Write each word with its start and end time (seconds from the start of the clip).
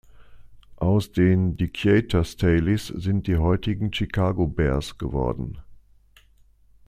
Aus 0.77 1.11
den 1.11 1.57
Decatur 1.57 2.23
Staleys 2.23 2.87
sind 2.87 3.27
die 3.27 3.37
heutigen 3.37 3.93
Chicago 3.93 4.47
Bears 4.47 4.97
geworden. 4.97 5.59